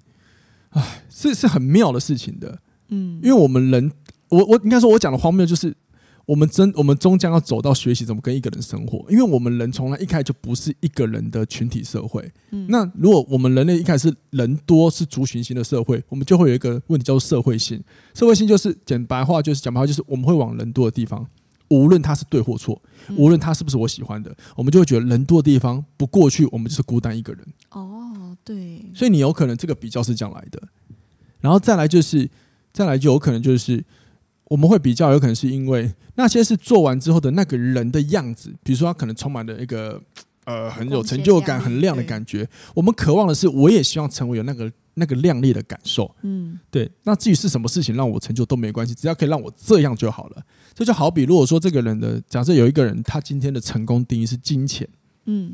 [0.69, 2.57] 哎，是是很妙的事情的。
[2.87, 3.91] 嗯，因为我们人，
[4.29, 5.75] 我我应该说，我讲的荒谬就是。
[6.25, 12.31] 我们真，我们终将要走到学习怎么跟一个人生活，因为我们人从来一开始就不是一个人的群体社会。
[12.51, 17.83] 嗯，那如果我们人类一开始是人多是族群型的社会，我们就会有一个问题叫做社会性。
[18.13, 21.27] 社会性就是讲白话，就是讲白话，就是我们会往人多的地方，
[21.69, 22.81] 无论他是对或错，
[23.17, 27.45] 无论他是不是我喜欢的，我们就会觉得人多的地方不过去，我们就是孤单一个人。
[27.71, 28.85] 哦，对。
[28.93, 30.61] 所以你有可能这个比较是这样来的，
[31.41, 32.29] 然后再来就是，
[32.71, 33.83] 再来就有可能就是。
[34.49, 39.99] 我们会比较，有可能是因为那些是做完之后的那个人的样子，比如说他可能充满了一个
[40.43, 42.47] 呃很有成就感、很亮的感觉。
[42.75, 46.13] 我们渴望的是，我也希望成为有那个那个亮丽的感受。
[46.21, 46.89] 嗯，对。
[47.03, 50.43] 那至于是什么事情让我成就都没关系，只要可以让我这样就好了。
[50.73, 54.87] 这就好比，如果说这个人的假设有一个人，他今天的成功定义是金钱，
[55.25, 55.53] 嗯，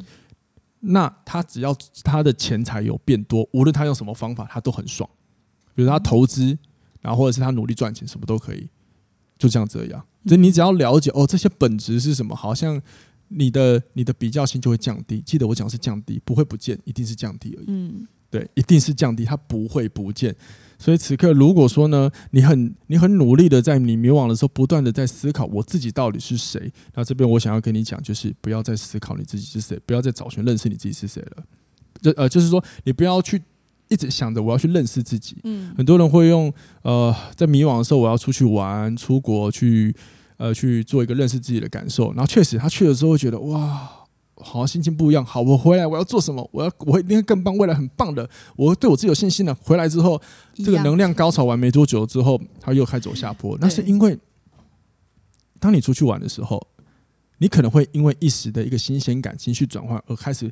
[0.79, 5.09] 那他只要他的钱财有变多，无论他用什么方法，他都很爽。
[5.75, 6.57] 比如他投资，
[7.01, 8.69] 然后或者是他努力赚钱，什么都可以。
[9.37, 12.81] 就这样这样，就你只要了解哦，这些本质是什么，好像
[13.29, 15.21] 你的你的比较性就会降低。
[15.21, 17.65] 记得我讲是降低，不会不见，一定是降低而已。
[17.69, 20.35] 嗯，对，一定是降低，它不会不见。
[20.77, 26.71] 所以此刻如果说呢，你很你很努力的在你迷惘的时候，不断的在思考我自己到底是谁。
[26.93, 31.43] 那这边我想要跟你讲，就是不要再思考你自己是谁，不要再找寻认识你自己是谁了。
[32.01, 33.41] 就呃，就是说你不要去。
[33.91, 39.91] 一直想着我要去认识自己，嗯，很多人会用呃，在迷惘的时候，我要出去玩、出国去，
[40.37, 42.09] 呃，去做一个认识自己的感受。
[42.13, 43.89] 然后确实，他去了之后会觉得哇，
[44.39, 45.23] 好像心情不一样。
[45.25, 46.47] 好，我回来我要做什么？
[46.51, 48.27] 我要我会一定会更棒，未来很棒的。
[48.55, 49.53] 我对我自己有信心了。
[49.55, 50.21] 回来之后，
[50.55, 53.57] 这个能量高潮完没多久之后，他又开始走下坡。
[53.61, 54.17] 那是因为，
[55.59, 56.65] 当你出去玩的时候，
[57.37, 60.51] 你可能会因为一时的一个新鲜感、情绪转换而开始。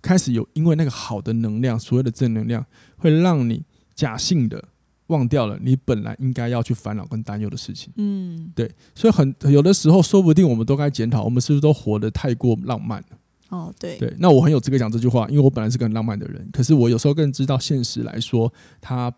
[0.00, 3.62] 开始有，因为那个好的能量，所谓的正能量，会让你
[3.94, 4.64] 假性的
[5.08, 7.92] 忘掉了你本来应该要去烦恼跟担忧的事情。
[7.96, 13.18] 嗯，对，所以很有的时候，说不定我们都该检讨，我们是不是都活得太过浪漫了？
[13.50, 14.14] 哦，对，对。
[14.18, 19.12] 那我很有资格讲这句话，因为我本来是个很浪漫的人，可是我有时候更知道现实来说，它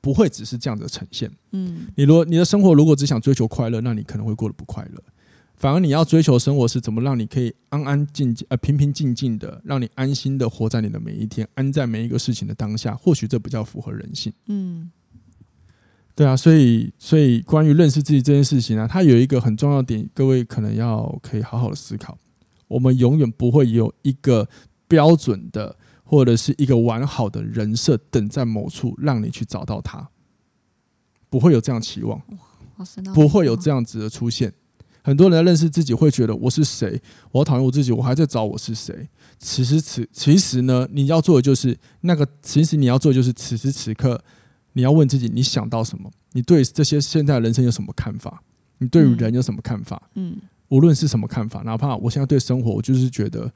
[0.00, 1.30] 不会只是这样的呈现。
[1.52, 5.02] 嗯，你如果你的生活如果只想追求快乐，那你可能会过得不快乐。
[5.56, 14.30] 反而你要追求生活是怎么让你可以安安静静呃平平静静的，让你安心的活在你的每一天，安在每一个事情的当下，或许这比较符合人性。
[14.48, 14.90] 嗯，
[16.16, 22.16] 对啊，所以所以关于认识自己这件事情啊，它有一个很重要的点，各位可能要可以好好的思考。
[22.68, 24.48] 我们永远不会有一个
[24.88, 30.08] 标准的或者是一个完好的人设等在某处让你去找到它，
[31.28, 32.18] 不会有这样期望，
[33.14, 34.50] 不会有这样子的出现。
[35.02, 37.00] 很多人在认识自己会觉得我是谁，
[37.30, 39.08] 我讨厌我自己，我还在找我是谁。
[39.38, 44.20] 此时此其实呢，你要做的就是那个，其实你要做的就是此时此刻，
[44.76, 46.10] 你要问自己，你想到什么？
[46.32, 48.42] 你对这些现在人生有什么看法？
[48.76, 50.10] 你对于人有什么看法？
[50.16, 50.36] 嗯，
[50.68, 53.50] 无论是什么看法，哪怕我现在对生活，我就是觉得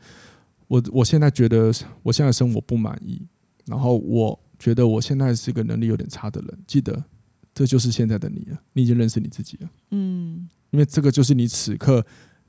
[0.66, 1.70] 我我现在觉得
[2.02, 3.20] 我现在生活不满意，
[3.66, 6.58] 然后我觉得我现在是一个能力有点差的人。
[6.66, 7.04] 记得，
[7.52, 9.68] 这就是现在的你了，你已经认识你自己了。
[9.90, 10.48] 嗯。
[10.70, 12.02] 因为这个就是你此刻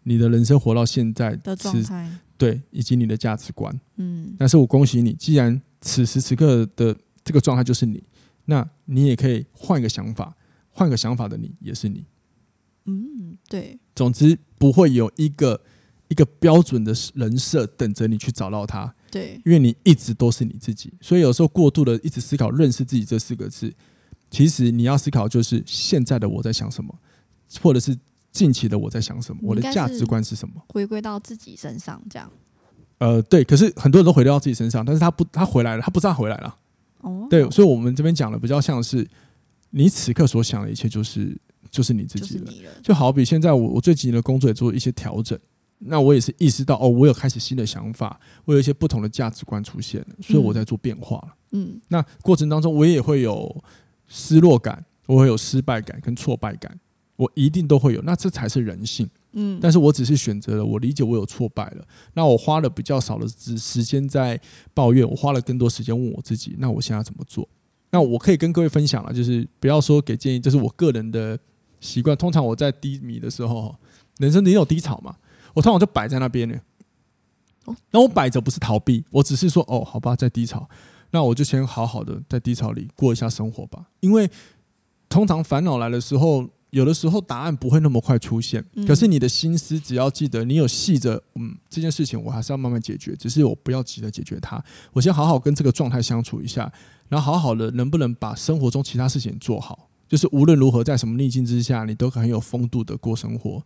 [0.04, 3.78] 你的人生活到现在的状态，对，以及你的价值观。
[3.98, 8.04] 嗯，但是我恭喜你，既然此时此刻的这个状态就是你，
[8.52, 10.36] 那你也可以换一个想法，
[10.70, 12.06] 换个想法的你也是你。
[12.86, 13.80] 嗯，对。
[13.96, 15.62] 总之不会有一个
[16.10, 18.94] 一个标准的人设等着你去找到他。
[19.10, 23.74] 对，因为你一直都是你自己，所以有时候过度的一直思考认识自己这四个字，
[24.30, 26.94] 其实你要思考就是现在的我在想什么，
[27.62, 27.98] 或者是。
[28.34, 29.42] 近期的我在想什么？
[29.44, 30.54] 我的价值观是什么？
[30.70, 32.32] 回归到自己身上，这样。
[33.00, 33.44] 呃，对。
[33.44, 36.58] 可是很多人都回到自己身上，但是他不，他回来了，他不知道回来了。
[37.02, 37.28] 哦。
[37.30, 39.08] 对，所以我们这边讲的比较像是，
[39.70, 41.38] 你此刻所想的一切，就是
[41.70, 42.52] 就是你自己了。
[42.84, 45.38] 就好比现在我我最近的工作也做一些调整，
[45.80, 51.36] 那我也是意识到哦，我有开始新的想法，我有一些不同的价值观出现了，所以我在做变化了。
[51.52, 51.80] 嗯。
[51.88, 53.64] 那过程当中，我也会有
[54.08, 56.80] 失落感，我会有失败感跟挫败感。
[57.16, 59.08] 我一定都会有，那这才是人性。
[59.34, 64.39] 嗯，但是我只是选择了，我理解我有挫败了，那我花了比较少的时时间在
[64.74, 67.48] 抱怨，我花了更多时间问我自己，那我现在怎么做？
[67.91, 71.38] 那我可以跟各位分享了，就是不要说给建议，这是我个人的
[71.80, 72.15] 习惯。
[72.15, 73.76] 通常我在低迷的时候，
[74.17, 75.15] 人生也有低潮嘛，
[75.54, 76.56] 我通常就摆在那边呢。
[77.65, 80.67] 哦，那我摆着不是逃避，我只是说，哦，好吧，在低潮。
[81.12, 83.86] 那我就先好好的在低潮里过一下生活吧。
[84.00, 84.30] 因为
[85.10, 88.66] 通常烦恼来的时候，有的时候答案不会那么快出现。
[88.88, 94.62] 可是你的心思，只要记得你有细着，嗯，这件事情我还是要慢慢解决，只是我不要急着解决它。
[94.92, 96.72] 我先好好跟这个状态相处一下，
[97.08, 99.88] 然后好好的能不能把生活中其他事情做好？
[100.10, 103.64] 就是无论如何，在什么逆境之下，你都很有风度的过生活。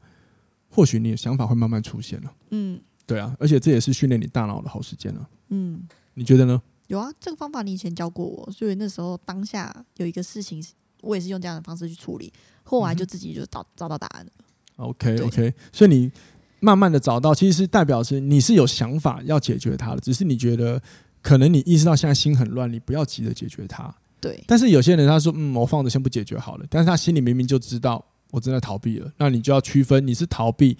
[0.69, 2.33] 或许你的想法会慢慢出现了。
[2.49, 5.29] 嗯，对啊，而且这也是训练你大脑的好时间了。
[5.49, 6.61] 嗯，你觉得呢？
[6.87, 10.61] 有啊，这个方法你以前教过我，所以那时候当下有一个事情，
[11.05, 14.31] 我也是用这样的方式去处理，后来就自己就找找到答案了。
[14.77, 16.11] OK OK，所以你
[16.59, 20.81] 慢慢的找到，其实是代表是你是有想法要解决它的，只是你觉得
[21.21, 23.93] 可能你意识到现在心很乱，你不要急着解决它。
[24.19, 24.43] 对。
[24.47, 28.03] 但是有些人他说，嗯，我放着先不解决好了，但是他心里明明就知道。
[28.31, 30.77] 我正在逃避了，那你就要区分你是逃避，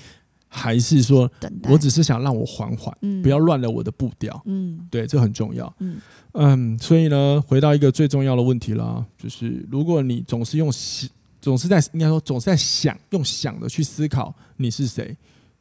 [0.58, 1.30] 还是说
[1.70, 4.41] 我只是想让我缓缓，嗯、不要乱了我的步调。
[4.46, 5.76] 嗯，对，这很重要。
[5.80, 5.98] 嗯
[6.32, 11.10] 嗯，所以呢，回到一个最重要的问题啦，就是如果你总是用想，
[11.41, 15.15] 总是在应该说总是在想，用想的去思考你是谁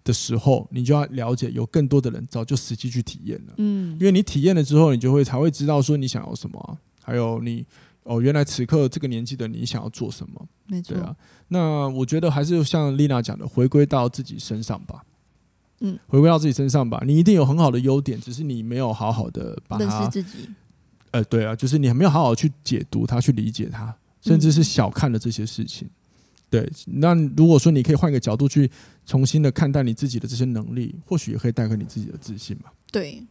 [0.04, 3.54] 的时候，你就要了解有更多的人早就实际去体验了。
[3.56, 7.66] 嗯，因为你体验了之后，你就会才会知道说你想要什么、啊，还有你。
[8.04, 10.46] 哦，原来此刻这个年纪的你想要做什么？
[10.66, 10.94] 没错。
[10.94, 11.16] 对啊，
[11.48, 15.02] 那我觉得还是像丽娜讲的，回归到自己身上吧。
[15.80, 17.02] 嗯，回归到自己身上吧。
[17.04, 20.48] 你一定有很好的优点，只是你没有好好的把它认识自己。
[21.10, 25.88] 呃，对啊，就是你还没有好好去解读它，去理解它，甚至是小看了这些事情。
[25.88, 25.90] 嗯。
[26.50, 28.70] 对，那如果说你可以换一个角度去
[29.04, 32.70] 重新的看待你自己的这些能力，或许也可以带给你自己的自信嘛。
[32.92, 33.24] 对，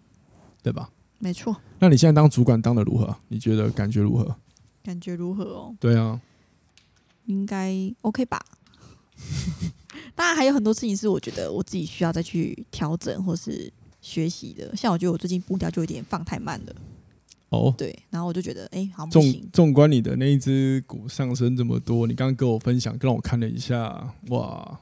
[0.62, 0.90] 对吧？
[1.20, 1.56] 没错。
[1.80, 3.16] 那你现在当主管当的如何？
[3.30, 4.36] 你觉得感觉如何？
[4.84, 5.76] 感觉如何哦？
[5.80, 6.20] 对啊，
[7.26, 8.44] 应该 OK 吧。
[10.16, 14.76] 当然还有很多事情是我觉得我自己需要再去调整或是学习的。
[14.76, 16.76] 像我觉得我最近步调就有点放太慢了。
[17.50, 19.48] 哦，对，然后我就觉得，哎、欸，好不行。
[19.54, 24.80] 纵观你的那一只股上升这么多，你刚刚跟我分享，让我看了一下，哇，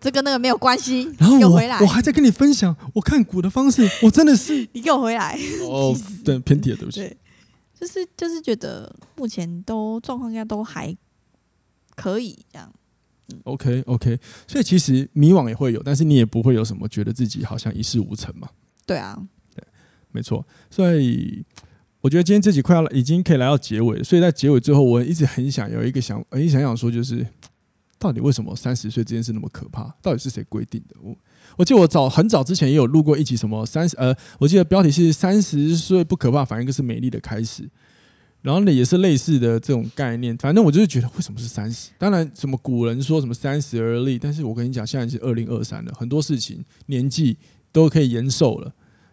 [0.00, 1.10] 这跟那个没有关系。
[1.18, 5.38] 然后我回来，我还在跟你分享我看股的方式，我真的是 你给我回来。
[5.68, 7.16] 哦， 对，偏题了，对不起。
[7.78, 10.96] 就是就是觉得目前都状况应该都还
[11.96, 12.72] 可以这样，
[13.28, 18.48] 嗯，OK OK，所以其实迷惘也会有，但是你也不会有什么觉得自己好像一事无成嘛。
[18.86, 19.20] 对啊，
[19.54, 19.64] 对，
[20.12, 20.46] 没错。
[20.70, 21.44] 所以
[22.00, 27.26] 我觉得今天这集快要已经可以来到结尾，所以在结尾最后，我一直很想有一个想，很想想说，就是
[27.98, 29.94] 到底为什么三十岁这件事那么可怕？
[30.00, 30.96] 到底是谁规定的？
[31.00, 31.16] 我。
[31.56, 37.68] 我记得我早很早之前也有录过一集，什么三十呃，我记得标题是三十岁不可怕，反而一个是美丽的开始。
[38.42, 40.36] 然后呢，也是类似的这种概念。
[40.36, 41.88] 反正我就是觉得，为什么是三十？
[41.96, 47.38] 当然，什么古人说什么三十而立，但是我跟你讲，现在是二零二三了，很多事情年纪
[47.72, 48.70] 都可以延寿了。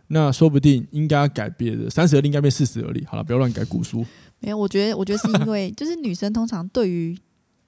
[0.08, 3.06] 那说不定应该要改变的，三十而立应该变四十而立。
[3.06, 4.06] 好了，不要乱改古书。
[4.39, 7.17] 没有，我觉得，我觉得是因为 就是女生通常对于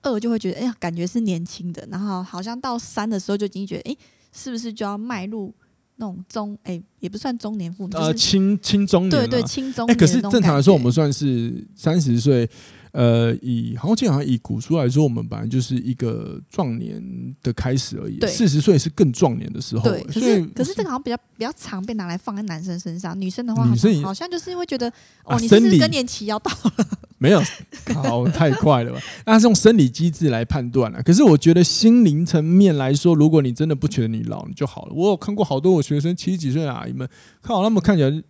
[0.02, 3.98] 二就会觉得，哎呀，感觉是年轻的，然后好像到三的时候就已经觉得，哎。
[4.34, 5.54] 是不是就要迈入
[5.96, 9.98] 那种中哎、欸，也不算中年妇女，呃，轻轻中年、啊，对对，轻中年。
[9.98, 12.50] 可是正常来说，我们算是三十岁。
[12.94, 17.04] 呃，以好像好像以古书来说，我们本来就是一个壮年
[17.42, 18.20] 的开始而已。
[18.28, 19.82] 四十岁是更壮年的时候。
[19.84, 24.88] 对，可是可是这个好像比较比较常被拿来放在男生身上，女生的话好像好像就是会觉得
[25.26, 26.88] 哦，你是不是更年期要到了？
[27.18, 27.42] 没有，
[27.96, 29.02] 好太快了吧？
[29.26, 31.02] 那是用生理机制来判断了。
[31.02, 34.94] 可是我觉得心灵层面来说，如果你真的不觉得你老，你就好了。
[34.94, 37.10] 我有看过好多我学生七十几岁的阿姨们，
[37.42, 38.22] 看好他们看起来。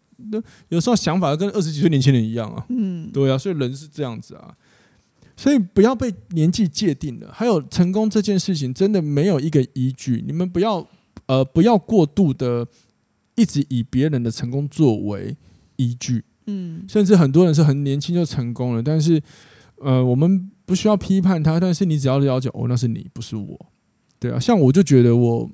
[0.70, 4.56] 有时候想法跟二十几岁年轻人一样啊，嗯，对啊，所以人是这样子啊，
[5.36, 7.30] 所以不要被年纪界定了。
[7.32, 10.24] 还有成功这件事情，真的没有一个依据。
[10.26, 10.88] 你们不要
[11.26, 12.68] 呃，不要过度的
[13.36, 15.36] 一直以别人的成功作为
[15.76, 19.22] 依据，嗯，甚至很多人是很年轻就成功了，但是
[19.78, 23.66] 呃，我们不需要批判他，但是你只要了解哦，那是你，不是我，
[24.20, 25.50] 对啊，像我就觉得我。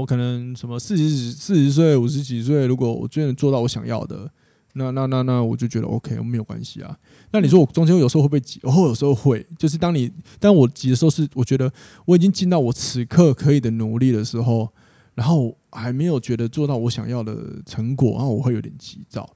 [0.00, 4.28] 我可能什么四十四十岁五十几岁，如果我真的做到我想要的，
[4.72, 6.98] 那那那那我就觉得 OK，我没有关系啊。
[7.30, 8.58] 那你说我中间有时候会不会急？
[8.64, 11.72] 哦，有时候会，就是当你当我急的时候，是我觉得
[12.06, 14.68] 我已经尽到我此刻可以的努力的时候，
[15.14, 19.30] 然后还没有觉得做到我想要的成果，然后我会有点急躁。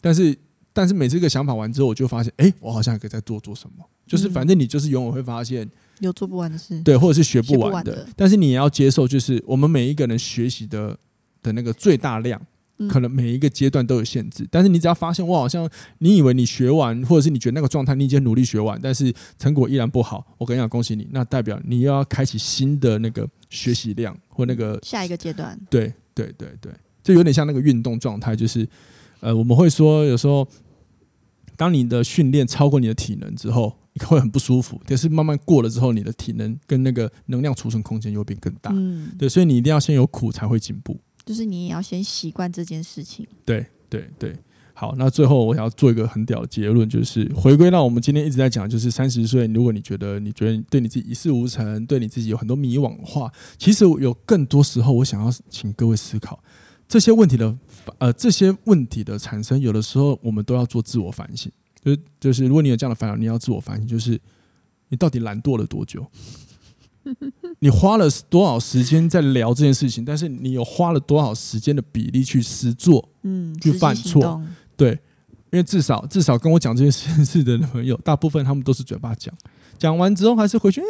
[0.00, 0.36] 但是
[0.72, 3.88] 但是每次一个想法完之后，我就发现，哎，我好像还可以再做做什么。
[4.08, 5.70] 就是反正你就是永远会发现。
[6.00, 10.96] 有做不完的事，对，或者是学不完的，但是你也要接受，就是我们每一个人学习的
[11.42, 12.40] 的那个最大量，
[12.88, 14.46] 可能每一个阶段都有限制。
[14.50, 15.68] 但是你只要发现，我好像
[15.98, 25.58] 你以为你学完，或者是你觉得那个状态你已经努力学完，但是成果依然不好，我跟你讲，恭喜你，那代表你又要开启新的那个学习量或那个下一个阶段。
[25.68, 26.72] 对对对对，
[27.02, 28.66] 就有点像那个运动状态，就是
[29.20, 30.46] 呃，我们会说有时候，
[31.56, 34.80] 当你的训练超过你的体能之后，你会很不舒服。
[34.86, 38.70] 但是慢慢过了之后，你的体能跟那个能量储存空间又会变更大。
[38.74, 40.98] 嗯，对，所以你一定要先有苦才会进步。
[41.24, 43.26] 就是你也要先习惯这件事情。
[43.44, 44.36] 对对对。
[44.72, 56.42] 好，那最后我想要做一个很屌的结论，就是回归到我们今天一直在讲，就是三十岁，如果你觉得你觉得对你自己一事无成，对你自己有很多迷惘的话，其实有更多时候，我想要请各位思考
[56.88, 57.54] 这些问题的
[57.98, 61.52] 呃这些问题的产生，有的时候我们都要做自我反省。
[61.82, 64.20] 就是就是，如果你有这样的烦恼，你要自我反省，就是
[64.88, 66.06] 你到底懒惰了多久？
[67.60, 70.04] 你花了多少时间在聊这件事情？
[70.04, 73.08] 但是你有花了多少时间的比例去实做？
[73.22, 74.40] 嗯，去犯错。
[74.76, 74.92] 对，
[75.50, 79.34] 因为至少至少跟我讲这件事事的朋友，大部分他们都是嘴巴讲，
[79.78, 80.84] 讲完之后还是回去，嗯，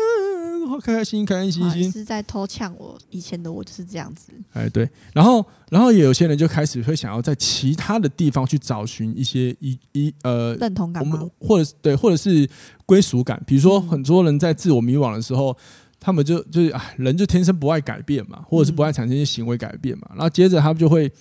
[0.71, 1.93] 好开开心心，开开心心。
[1.93, 4.33] 是在偷呛我，以前的我就是这样子。
[4.53, 12.49] 哎，对，然后然后也有些人就开始会想要在其他的地方去找寻一些一一呃认同感，我们或者对，或者是
[12.87, 13.43] 归属感。
[13.47, 15.57] 比如说，很多人在自我迷惘的时候，
[15.99, 21.13] 他们就就是啊，人就天生不爱改变嘛，或者是不爱产生一些行为改变嘛，然后接着他们就会。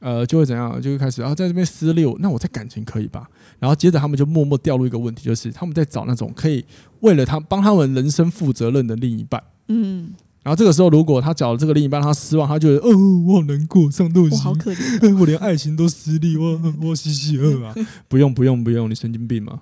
[0.00, 0.80] 呃，就会怎样？
[0.80, 2.06] 就会开始，然后在这边撕裂。
[2.18, 3.28] 那我在感情可以吧？
[3.58, 6.64] 然后接着他们就默默掉入一个问题，就是他们在找那种可以
[7.00, 9.42] 为了他帮他们人生负责任的另一半。
[9.68, 10.12] 嗯。
[10.42, 12.96] 然后这个时候，如果他找了这个另一半，他失望，他就会哦，
[13.26, 17.74] 我好难过，伤透心，好可怜， 我连爱情都失利，我我嘻嘻二啊！
[18.08, 19.60] 不用不用不用，你神经病吗？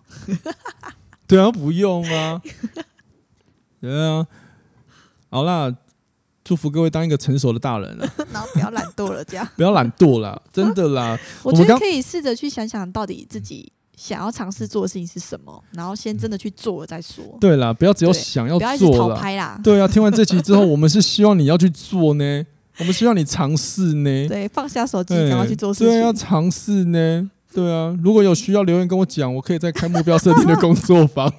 [1.27, 2.41] 对啊，不用啊。
[3.83, 4.25] 对啊。
[5.31, 5.75] 好啦。
[6.49, 11.19] 祝福各位当一个成熟的大人了， 然后不要懒惰了，这样 不要懒惰了， 真的啦。
[11.43, 17.23] 我觉得可以试着去想想到底自己想要尝试做的事情是什么，然后先真的去做了再说。
[17.39, 19.61] 对啦，不要只有想要做啦。
[19.63, 22.47] 对啊，听完这期之后，我们是希望你要去做呢，
[22.79, 24.29] 我们希望你尝试呢。
[24.29, 25.89] 对，放下手机，然后去做事情。
[25.89, 27.31] 对，要尝试呢。
[27.53, 31.31] 对啊，如果有需要留言跟我讲，我可以再开目标设定的工作坊。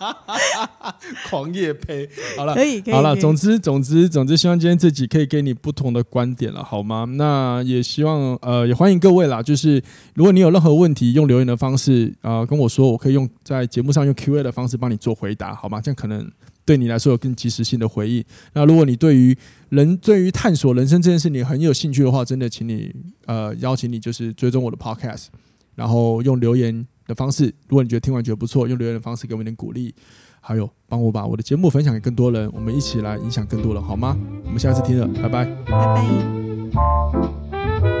[1.28, 3.14] 狂野胚好了，可以，可以，好了。
[3.16, 7.04] 总之，总之，总之，希望今天这集可以给你不同的观点了，好吗？
[7.16, 9.42] 那也希望，呃，也欢迎各位啦。
[9.42, 9.82] 就是
[10.14, 15.80] 如果你有任何问题，用留言的方式啊、呃、跟我说，我可以用在节目上用 Q&A 的方式帮你做回答，好吗？
[15.80, 16.30] 这样可能
[16.64, 18.24] 对你来说有更及时性的回应。
[18.54, 19.36] 那如果你对于
[19.68, 22.94] 人对于探索人生这件事你很有兴趣的话，真的，请你
[23.26, 25.26] 呃邀请你就是追踪我的 Podcast，
[25.74, 29.94] 然后用留言的方式，如果你觉得听完觉得不错，用留言的方式给我们点鼓励。
[30.42, 34.16] 还有帮我把我的节目分享给更多人，我们一起来影响更多人好吗？
[34.44, 35.70] 我们下次听了，拜拜，拜
[36.72, 37.99] 拜。